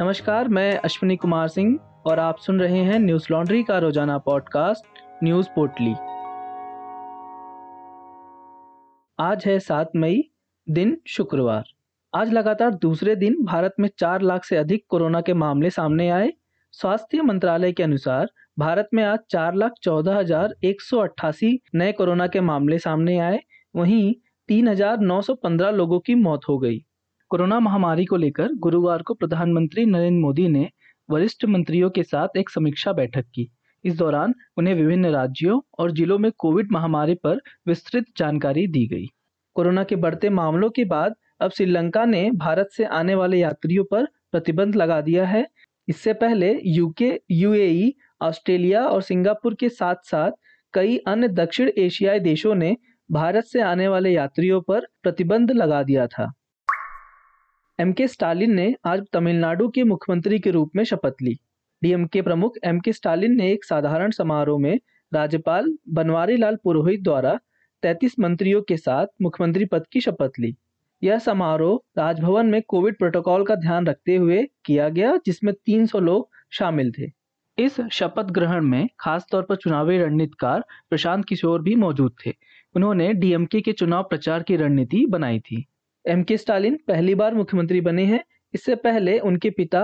नमस्कार, 0.00 0.48
मैं 0.48 0.78
अश्विनी 0.78 1.16
कुमार 1.16 1.48
सिंह 1.48 1.78
और 2.06 2.18
आप 2.18 2.38
सुन 2.38 2.60
रहे 2.60 2.78
हैं 2.78 2.98
न्यूज़ 2.98 3.26
लॉन्ड्री 3.30 3.62
का 3.62 3.76
रोज़ाना 3.78 4.16
पॉडकास्ट, 4.18 4.84
न्यूज़ 5.24 5.46
पोर्टली। 5.54 5.92
आज 9.18 9.44
है 9.46 9.58
सात 9.58 9.90
मई, 9.96 10.22
दिन 10.66 10.96
शुक्रवार। 11.06 11.64
आज 12.12 12.32
लगातार 12.32 12.74
दूसरे 12.74 13.14
दिन 13.16 13.36
भारत 13.44 13.74
में 13.80 13.88
चार 13.98 14.22
लाख 14.22 14.44
से 14.44 14.56
अधिक 14.56 14.84
कोरोना 14.88 15.20
के 15.20 15.34
मामले 15.34 15.70
सामने 15.70 16.08
आए। 16.08 16.32
स्वास्थ्य 16.74 17.22
मंत्रालय 17.22 17.72
के 17.72 17.82
अनुसार, 17.82 18.28
भारत 18.58 18.88
में 18.94 19.02
आज 19.04 19.18
चार 19.30 19.54
लाख 19.54 19.72
चौदह 19.82 20.18
हज़ार 20.18 20.54
एक 20.64 20.82
सौ 20.82 20.98
अट्ठासी 20.98 21.58
नए 21.74 21.92
कोरोना 21.92 22.26
के 22.26 22.40
मामले 22.40 22.78
सामने 22.78 23.18
आए। 23.18 23.40
वहीं 23.76 24.14
तीन 24.48 24.68
हज़ार 24.68 24.98
नौ 24.98 25.20
सौ 25.20 25.34
पंद्रह 25.34 25.70
लोगों 25.70 26.00
की 26.00 26.14
मौत 26.14 26.48
हो 26.48 26.58
गई। 26.58 26.84
कोरोना 27.30 27.58
महामारी 27.60 28.04
को 28.04 28.16
लेकर 28.16 28.52
गुरुवार 28.54 29.02
को 29.02 29.14
प्रधानमंत्री 29.14 29.84
नरेंद्र 29.84 30.20
मोदी 30.20 30.46
ने 30.48 30.68
वरिष्ठ 31.08 31.44
मंत्रियों 31.44 31.88
के 31.90 32.02
साथ 32.02 32.36
एक 32.36 32.50
समीक्षा 32.50 32.92
बैठक 32.92 33.24
की। 33.34 33.48
इस 33.84 33.96
दौरान 33.96 34.34
उन्हें 34.56 34.74
विभिन्न 34.74 35.06
राज्यों 35.06 35.60
और 35.78 35.90
जिलों 35.90 36.18
में 36.18 36.30
कोविड 36.38 36.72
महामारी 36.72 37.14
पर 37.14 37.40
विस्तृत 37.66 38.04
जानकारी 38.16 38.66
दी 38.66 38.86
गई। 38.86 39.06
कोरोना 39.56 39.84
के 39.84 39.96
बढ़ते 39.96 40.30
मामलों 40.30 40.70
के 40.70 40.84
बाद 40.84 41.14
अब 41.40 41.50
श्रीलंका 41.50 42.04
ने 42.04 42.30
भारत 42.30 42.68
से 42.72 42.84
आने 42.84 43.14
वाले 43.14 43.38
यात्रियों 43.38 43.84
पर 43.84 44.06
प्रतिबंध 44.32 44.76
लगा 44.76 45.00
दिया 45.00 45.26
है। 45.26 45.46
इससे 45.88 46.12
पहले 46.12 46.60
यूके 46.64 47.12
यूएई 47.30 47.92
ऑस्ट्रेलिया 48.22 48.86
और 48.86 49.02
सिंगापुर 49.02 49.54
के 49.54 49.68
साथ 49.68 49.94
साथ 50.04 50.30
कई 50.74 50.96
अन्य 50.98 51.28
दक्षिण 51.28 51.70
एशियाई 51.78 52.20
देशों 52.20 52.54
ने 52.54 52.76
भारत 53.10 53.44
से 53.44 53.60
आने 53.60 53.88
वाले 53.88 54.10
यात्रियों 54.10 54.60
पर 54.60 54.86
प्रतिबंध 55.02 55.52
लगा 55.52 55.82
दिया 55.82 56.06
था। 56.06 56.32
एम 57.78 57.92
के 57.92 58.08
स्टालिन 58.08 58.54
ने 58.54 58.74
आज 58.84 59.02
तमिलनाडु 59.12 59.68
के 59.68 59.84
मुख्यमंत्री 59.84 60.38
के 60.38 60.50
रूप 60.50 60.70
में 60.76 60.84
शपथ 60.84 61.14
ली। 61.22 61.38
डीएमके 61.82 62.22
प्रमुख 62.22 62.54
एम 62.64 62.80
के 62.80 62.92
स्टालिन 62.92 63.36
ने 63.36 63.52
एक 63.52 63.64
साधारण 63.64 64.10
समारोह 64.10 64.60
में 64.60 64.80
राज्यपाल 65.14 65.78
बनवारी 65.88 66.36
लाल 66.36 66.56
पुरोहित 66.56 67.02
द्वारा 67.02 67.38
33 67.82 68.18
मंत्रियों 68.20 68.62
के 68.62 68.76
साथ 68.76 69.06
मुख्यमंत्री 69.22 69.64
पद 69.64 69.86
की 69.92 70.00
शपथ 70.00 70.30
ली। 70.40 70.56
यह 71.02 71.18
समारोह 71.18 71.80
राजभवन 71.98 72.46
में 72.46 72.62
कोविड 72.62 72.98
प्रोटोकॉल 72.98 73.44
का 73.44 73.54
ध्यान 73.54 73.86
रखते 73.86 74.16
हुए 74.16 74.48
किया 74.64 74.88
गया, 74.88 75.16
जिसमें 75.26 75.54
300 75.66 76.00
लोग 76.00 76.30
शामिल 76.50 76.92
थे। 76.98 77.10
इस 77.58 77.80
शपथ 77.92 78.24
ग्रहण 78.24 78.64
में 78.64 78.88
खास 79.00 79.26
तौर 79.30 79.42
पर 79.42 79.56
चुनावी 79.56 79.98
रणनीतिकार 79.98 80.64
प्रशांत 80.90 81.24
किशोर 81.24 81.62
भी 81.62 81.74
मौजूद 81.74 82.12
थे। 82.26 82.32
उन्होंने 82.74 83.12
डीएमके 83.12 83.60
के 83.60 83.72
चुनाव 83.72 84.02
प्रचार 84.02 84.42
की 84.42 84.56
रणनीति 84.56 85.06
बनाई 85.06 85.38
थी। 85.38 85.66
एम 86.06 86.22
के 86.22 86.36
स्टालिन 86.36 86.78
पहली 86.88 87.14
बार 87.14 87.34
मुख्यमंत्री 87.34 87.80
बने 87.80 88.04
हैं। 88.04 88.22
इससे 88.54 88.74
पहले 88.74 89.18
उनके 89.18 89.50
पिता 89.50 89.80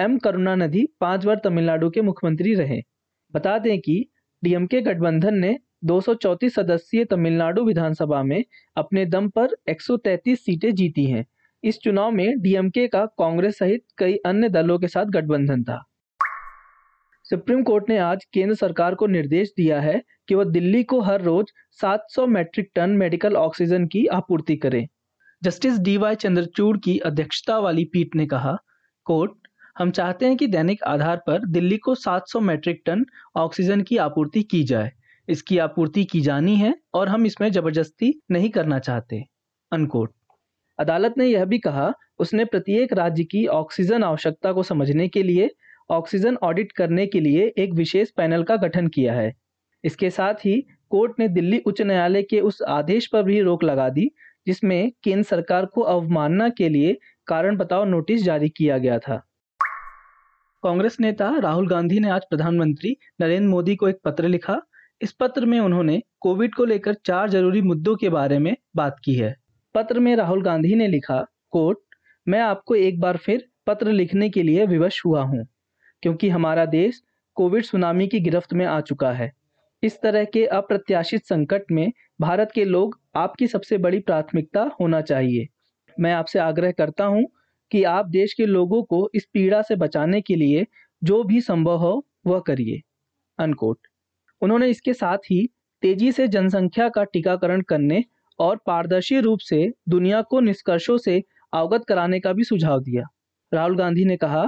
एम 0.00 0.18
करुणानिधि 0.18 0.86
पाँच 1.00 1.24
बार 1.24 1.40
तमिलनाडु 1.44 1.88
के 1.90 2.00
मुख्यमंत्री 2.00 2.54
रहे। 2.54 2.80
बता 3.34 3.58
दें 3.58 3.78
कि 3.80 4.04
डीएमके 4.42 4.80
गठबंधन 4.80 5.34
ने 5.34 5.58
दो 5.84 6.00
सदस्यीय 6.00 7.04
तमिलनाडु 7.04 7.64
विधानसभा 7.64 8.22
में 8.22 8.44
अपने 8.76 9.06
दम 9.06 9.28
पर 9.28 9.56
133 9.68 10.44
सीटें 10.44 10.74
जीती 10.74 11.04
हैं। 11.04 11.24
इस 11.64 11.78
चुनाव 11.78 12.10
में 12.10 12.40
डीएमके 12.40 12.86
का 12.88 13.04
कांग्रेस 13.18 13.58
सहित 13.58 13.84
कई 13.98 14.16
अन्य 14.26 14.48
दलों 14.48 14.78
के 14.78 14.88
साथ 14.88 15.04
गठबंधन 15.04 15.62
था। 15.62 15.82
सुप्रीम 17.24 17.62
कोर्ट 17.62 17.88
ने 17.88 17.98
आज 17.98 18.24
केंद्र 18.24 18.54
सरकार 18.54 18.94
को 18.94 19.06
निर्देश 19.06 19.52
दिया 19.56 19.80
है 19.80 20.02
कि 20.28 20.34
वह 20.34 20.44
दिल्ली 20.44 20.82
को 20.82 21.00
हर 21.00 21.22
रोज 21.22 21.52
700 21.80 22.26
मैट्रिक 22.26 22.70
टन 22.74 22.90
मेडिकल 22.90 23.36
ऑक्सीजन 23.36 23.86
की 23.86 24.06
आपूर्ति 24.06 24.56
करे। 24.56 24.86
जस्टिस 25.44 25.78
डी 25.78 25.96
वाई 25.96 26.14
चंद्रचूड़ 26.14 26.76
की 26.78 26.98
अध्यक्षता 26.98 27.58
वाली 27.58 27.84
पीठ 27.84 28.14
ने 28.16 28.26
कहा, 28.26 28.56
कोर्ट, 29.06 29.32
हम 29.78 29.90
चाहते 29.90 30.26
हैं 30.26 30.36
कि 30.36 30.46
दैनिक 30.46 30.82
आधार 30.82 31.16
पर 31.16 31.44
दिल्ली 31.46 31.76
को 31.76 31.94
700 31.94 32.40
मैट्रिक 32.40 32.82
टन 32.86 33.04
ऑक्सीजन 33.36 33.82
की 33.82 33.96
आपूर्ति 33.96 34.42
की 34.42 34.62
जाए। 34.64 34.92
इसकी 35.28 35.58
आपूर्ति 35.58 36.04
की 36.04 36.20
जानी 36.20 36.56
है 36.56 36.74
और 36.94 37.08
हम 37.08 37.26
इसमें 37.26 37.50
ज़बरदस्ती 37.52 38.12
नहीं 38.30 38.50
करना 38.50 38.78
चाहते। 38.78 39.22
अनकोट 39.72 40.12
अदालत 40.78 41.14
ने 41.18 41.26
यह 41.26 41.44
भी 41.44 41.58
कहा, 41.58 41.92
उसने 42.18 42.44
प्रत्येक 42.44 42.92
राज्य 42.92 43.24
की 43.24 43.46
ऑक्सीजन 43.46 44.04
आवश्यकता 44.04 44.52
को 44.52 44.62
समझने 44.62 45.08
के 45.08 45.22
लिए, 45.22 45.50
ऑक्सीजन 45.90 46.36
ऑडिट 46.42 46.72
करने 46.72 47.06
के 47.06 47.20
लिए 47.20 47.52
एक 47.58 47.74
विशेष 47.74 48.10
पैनल 48.10 48.42
का 48.42 48.56
गठन 48.56 48.88
किया 48.88 49.14
है। 49.14 49.32
इसके 49.84 50.10
साथ 50.10 50.34
ही 50.34 50.60
कोर्ट 50.90 51.12
ने 51.18 51.28
दिल्ली 51.28 51.58
उच्च 51.58 51.82
न्यायालय 51.82 52.22
के 52.22 52.40
उस 52.40 52.62
आदेश 52.62 53.06
पर 53.06 53.22
भी 53.22 53.40
रोक 53.40 53.64
लगा 53.64 53.88
दी 53.88 54.10
जिसमें 54.46 54.90
केंद्र 55.04 55.22
सरकार 55.22 55.66
को 55.66 55.80
अवमानना 55.82 56.48
के 56.48 56.68
लिए 56.68 56.96
कारण 57.28 57.56
बताओ 57.56 57.84
नोटिस 57.84 58.22
जारी 58.24 58.48
किया 58.48 58.78
गया 58.78 58.98
था। 58.98 59.16
कांग्रेस 60.62 60.96
नेता 61.00 61.30
राहुल 61.38 61.68
गांधी 61.68 61.98
ने 62.00 62.10
आज 62.10 62.24
प्रधानमंत्री 62.30 62.96
नरेंद्र 63.20 63.48
मोदी 63.48 63.76
को 63.76 63.88
एक 63.88 63.98
पत्र 64.04 64.28
लिखा। 64.28 64.60
इस 65.00 65.12
पत्र 65.12 65.46
में 65.46 65.58
उन्होंने 65.60 66.00
कोविड 66.20 66.54
को 66.54 66.64
लेकर 66.64 66.94
चार 67.06 67.30
ज़रूरी 67.30 67.62
मुद्दों 67.62 67.96
के 67.96 68.08
बारे 68.08 68.38
में 68.38 68.54
बात 68.76 68.96
की 69.04 69.14
है। 69.14 69.34
पत्र 69.74 70.00
में 70.00 70.14
राहुल 70.16 70.42
गांधी 70.42 70.74
ने 70.74 70.86
लिखा 70.88 71.20
कोट 71.50 71.80
मैं 72.26 72.40
आपको 72.40 72.74
एक 72.74 73.00
बार 73.00 73.16
फिर 73.16 73.46
पत्र 73.66 73.92
लिखने 73.92 74.28
के 74.30 74.42
लिए 74.42 74.66
विवश 74.66 75.00
हुआ 75.06 75.22
हूँ, 75.22 75.46
क्योंकि 76.02 76.28
हमारा 76.28 76.64
देश 76.66 77.02
कोविड 77.36 77.64
सुनामी 77.64 78.06
की 78.08 78.20
गिरफ्त 78.20 78.52
में 78.54 78.64
आ 78.66 78.80
चुका 78.82 79.10
है। 79.12 79.30
इस 79.82 80.00
तरह 80.02 80.24
के 80.24 80.44
अप्रत्याशित 80.48 81.24
संकट 81.24 81.70
में 81.70 81.90
भारत 82.20 82.52
के 82.54 82.64
लोग 82.64 82.98
आपकी 83.16 83.46
सबसे 83.46 83.78
बड़ी 83.78 83.98
प्राथमिकता 83.98 84.70
होना 84.80 85.00
चाहिए। 85.00 85.46
मैं 85.96 86.12
आपसे 86.12 86.38
आग्रह 86.38 86.72
करता 86.72 87.04
हूँ 87.04 87.26
कि 87.70 87.82
आप 87.84 88.06
देश 88.06 88.32
के 88.32 88.46
लोगों 88.46 88.82
को 88.82 89.10
इस 89.14 89.26
पीड़ा 89.32 89.62
से 89.62 89.76
बचाने 89.76 90.20
के 90.20 90.34
लिए 90.34 90.66
जो 91.02 91.22
भी 91.24 91.40
संभव 91.40 91.76
हो, 91.76 92.06
वह 92.26 92.40
करिए। 92.40 92.80
अनकोट। 93.38 93.78
उन्होंने 94.42 94.68
इसके 94.68 94.92
साथ 94.92 95.18
ही 95.18 95.46
तेज़ी 95.82 96.12
से 96.12 96.28
जनसंख्या 96.28 96.88
का 96.88 97.04
टीकाकरण 97.04 97.60
करने 97.60 98.04
और 98.38 98.60
पारदर्शी 98.66 99.20
रूप 99.20 99.38
से 99.38 99.72
दुनिया 99.88 100.22
को 100.22 100.40
निष्कर्षों 100.40 100.96
से 100.98 101.22
अवगत 101.52 101.84
कराने 101.84 102.20
का 102.20 102.32
भी 102.32 102.44
सुझाव 102.44 102.80
दिया। 102.80 103.04
राहुल 103.52 103.76
गांधी 103.76 104.04
ने 104.04 104.16
कहा, 104.16 104.44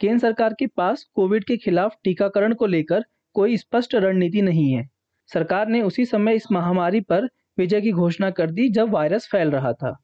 केंद्र 0.00 0.18
सरकार 0.18 0.54
के 0.58 0.66
पास 0.66 1.04
कोविड 1.14 1.44
के 1.44 1.56
खिलाफ 1.56 1.96
टीकाकरण 2.04 2.54
को 2.54 2.66
लेकर 2.66 3.04
कोई 3.34 3.56
स्पष्ट 3.56 3.94
रणनीति 3.94 4.42
नहीं 4.42 4.72
है। 4.72 4.88
सरकार 5.30 5.68
ने 5.68 5.82
उसी 5.82 6.04
समय 6.06 6.34
इस 6.34 6.52
महामारी 6.52 7.00
पर 7.00 7.28
विजय 7.58 7.80
की 7.80 7.92
घोषणा 7.92 8.30
कर 8.30 8.50
दी 8.50 8.68
जब 8.68 8.90
वायरस 8.90 9.28
फैल 9.32 9.50
रहा 9.50 9.72
था। 9.72 9.96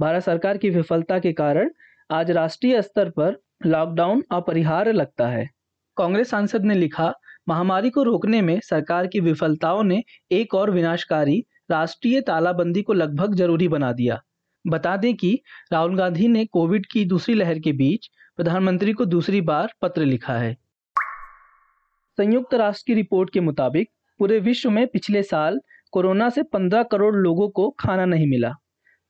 भारत 0.00 0.22
सरकार 0.22 0.56
की 0.58 0.70
विफलता 0.70 1.18
के 1.18 1.32
कारण 1.32 1.70
आज 2.10 2.30
राष्ट्रीय 2.30 2.82
स्तर 2.82 3.10
पर 3.10 3.36
लॉकडाउन 3.66 4.22
अपरिहार्य 4.30 4.92
लगता 4.92 5.26
है। 5.26 5.48
कांग्रेस 5.96 6.30
सांसद 6.30 6.64
ने 6.64 6.74
लिखा, 6.74 7.12
महामारी 7.48 7.90
को 7.90 8.02
रोकने 8.02 8.40
में 8.42 8.60
सरकार 8.60 9.06
की 9.06 9.20
विफलताओं 9.20 9.82
ने 9.82 10.02
एक 10.30 10.54
और 10.54 10.70
विनाशकारी 10.70 11.44
राष्ट्रीय 11.70 12.20
तालाबंदी 12.20 12.82
को 12.82 12.92
लगभग 12.92 13.34
ज़रूरी 13.34 13.68
बना 13.68 13.92
दिया। 13.92 14.20
बता 14.66 14.96
दें 14.96 15.14
कि 15.14 15.38
राहुल 15.72 15.96
गांधी 15.96 16.28
ने 16.28 16.44
कोविड 16.44 16.86
की 16.86 17.04
दूसरी 17.04 17.34
लहर 17.34 17.58
के 17.58 17.72
बीच 17.72 18.06
प्रधानमंत्री 18.36 18.92
को 18.92 19.04
दूसरी 19.04 19.40
बार 19.40 19.72
पत्र 19.82 20.04
लिखा 20.04 20.34
है। 20.34 20.56
संयुक्त 22.18 22.54
राष्ट्र 22.54 22.84
की 22.86 22.94
रिपोर्ट 22.94 23.30
के 23.30 23.40
मुताबिक 23.40 23.90
पूरे 24.18 24.38
विश्व 24.38 24.70
में 24.70 24.86
पिछले 24.86 25.22
साल 25.22 25.60
कोरोना 25.92 26.28
से 26.30 26.42
15 26.44 26.82
करोड़ 26.82 27.14
लोगों 27.16 27.48
को 27.50 27.68
खाना 27.80 28.04
नहीं 28.06 28.26
मिला। 28.26 28.52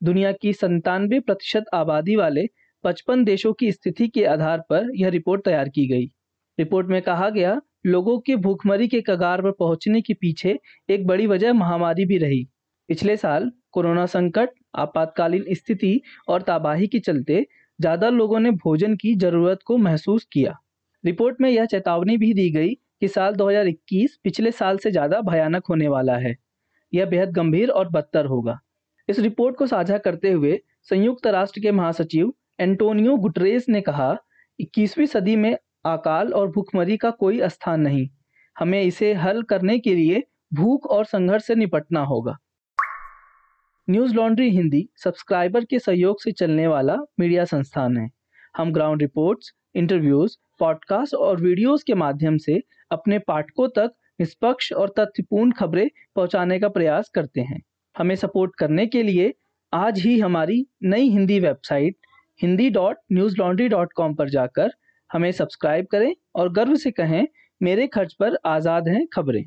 दुनिया 0.02 0.32
की 0.32 0.52
संतानवे 0.52 1.20
प्रतिशत 1.20 1.64
आबादी 1.74 2.16
वाले 2.16 2.46
55 2.84 3.24
देशों 3.24 3.52
की 3.52 3.70
स्थिति 3.72 4.08
के 4.08 4.24
आधार 4.26 4.62
पर 4.70 4.90
यह 4.96 5.08
रिपोर्ट 5.08 5.44
तैयार 5.44 5.68
की 5.68 5.86
गई। 5.88 6.06
रिपोर्ट 6.58 6.86
में 6.88 7.00
कहा 7.02 7.28
गया, 7.30 7.60
लोगों 7.86 8.18
के 8.20 8.36
भूखमरी 8.38 8.88
के 8.88 9.00
कगार 9.00 9.42
पर 9.42 9.50
पहुँचने 9.50 10.00
के 10.00 10.14
पीछे 10.14 10.58
एक 10.88 11.06
बड़ी 11.06 11.26
वजह 11.26 11.52
महामारी 11.52 12.04
भी 12.04 12.18
रही। 12.18 12.44
पिछले 12.88 13.16
साल 13.16 13.50
कोरोना 13.72 14.06
संकट, 14.06 14.50
आपातकालीन 14.76 15.44
स्थिति 15.54 16.00
और 16.28 16.42
तबाही 16.42 16.86
के 16.86 16.98
चलते 17.00 17.46
ज़्यादा 17.78 18.08
लोगों 18.10 18.40
ने 18.40 18.50
भोजन 18.50 18.96
की 18.96 19.14
ज़रूरत 19.16 19.58
को 19.66 19.76
महसूस 19.78 20.26
किया। 20.32 20.56
रिपोर्ट 21.04 21.40
में 21.40 21.50
यह 21.50 21.64
चेतावनी 21.66 22.16
भी 22.16 22.32
दी 22.34 22.50
गई 22.50 22.74
कि 23.00 23.08
साल 23.08 23.34
2021 23.34 24.16
पिछले 24.24 24.50
साल 24.52 24.78
से 24.78 24.90
ज़्यादा 24.90 25.20
भयानक 25.20 25.66
होने 25.66 25.88
वाला 25.88 26.16
है। 26.18 26.36
यह 26.94 27.06
बेहद 27.06 27.30
गंभीर 27.30 27.70
और 27.70 27.88
बदतर 27.88 28.26
होगा। 28.26 28.60
इस 29.08 29.18
रिपोर्ट 29.18 29.56
को 29.56 29.66
साझा 29.66 29.98
करते 29.98 30.32
हुए 30.32 30.60
संयुक्त 30.82 31.26
राष्ट्र 31.26 31.60
के 31.60 31.72
महासचिव 31.72 32.32
एंटोनियो 32.60 33.16
गुटरेस 33.16 33.68
ने 33.68 33.80
कहा 33.80 34.16
21वीं 34.60 35.06
सदी 35.06 35.36
में 35.36 35.58
अकाल 35.86 36.34
और 36.34 36.48
भूखमरी 36.48 36.96
का 36.96 37.10
कोई 37.10 37.48
स्थान 37.48 37.80
नहीं। 37.80 38.08
हमें 38.58 38.82
इसे 38.82 39.14
हल 39.14 39.42
करने 39.42 39.78
के 39.78 39.94
लिए 39.94 40.22
भूख 40.54 40.86
और 40.86 41.04
संघर्ष 41.04 41.44
से 41.44 41.54
निपटना 41.54 42.00
होगा। 42.00 42.36
न्यूज़ 43.90 44.14
लॉन्ड्री 44.14 44.50
हिंदी, 44.50 44.88
सब्सक्राइबर 45.04 45.64
के 45.64 45.78
सहयोग 45.78 46.22
से 46.22 46.32
चलने 46.32 46.66
वाला 46.66 46.96
मीडिया 47.20 47.44
संस्थान 47.44 47.96
है। 47.96 48.10
हम 48.56 48.72
ग्राउंड 48.72 49.02
रिपोर्ट्स, 49.02 49.52
इंटरव्यूज़, 49.74 50.36
पॉडकास्ट 50.58 51.14
और 51.14 51.40
वीडियोस 51.40 51.82
के 51.82 51.94
माध्यम 51.94 52.36
से 52.36 52.62
अपने 52.90 53.18
पाठकों 53.18 53.68
तक 53.68 53.92
निष्पक्ष 54.20 54.72
और 54.72 54.94
तथ्यपूर्ण 54.98 55.52
खबरें 55.52 55.88
पहुँचाने 56.16 56.58
का 56.60 56.68
प्रयास 56.68 57.08
करते 57.08 57.40
हैं। 57.40 57.60
हमें 57.98 58.14
सपोर्ट 58.16 58.54
करने 58.58 58.86
के 58.86 59.02
लिए 59.02 59.34
आज 59.72 59.98
ही 60.00 60.18
हमारी 60.20 60.66
नई 60.82 61.08
Hindi 61.08 61.40
website 61.40 61.96
Hindi 62.42 62.70
dot 62.70 62.96
Newslaundry 63.38 63.68
dot 63.68 63.92
com 63.92 64.14
पर 64.14 64.28
जाकर 64.28 64.72
हमें 65.12 65.32
सब्सक्राइब 65.32 65.86
करें 65.86 66.14
और 66.34 66.52
गर्व 66.52 66.74
से 66.74 66.90
कहें, 66.90 67.26
मेरे 67.62 67.86
खर्च 67.86 68.12
पर 68.12 68.36
आज़ाद 68.46 68.88
हैं 68.88 69.06
खबरें। 69.06 69.44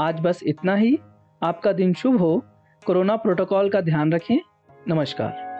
आज 0.00 0.20
बस 0.20 0.40
इतना 0.42 0.74
ही। 0.74 0.98
आपका 1.42 1.72
दिन 1.72 1.94
शुभ 1.94 2.18
हो। 2.18 2.42
कोरोना 2.86 3.16
प्रोटोकॉल 3.16 3.70
का 3.70 3.80
ध्यान 3.80 4.12
रखें। 4.12 4.38
नमस्कार। 4.88 5.50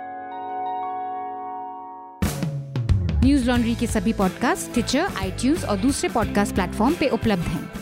न्यूज़ 3.25 3.51
लॉन्ड्री 3.51 3.75
के 3.75 3.87
सभी 3.87 4.13
पॉडकास्ट 4.13 4.73
ट्विटर 4.73 5.07
आईटीज 5.23 5.65
और 5.65 5.77
दूसरे 5.77 6.09
पॉडकास्ट 6.09 6.55
प्लेटफॉर्म 6.55 6.95
पे 6.95 7.09
उपलब्ध 7.09 7.43
हैं। 7.43 7.82